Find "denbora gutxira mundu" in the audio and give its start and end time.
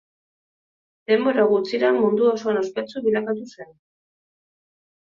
1.11-2.27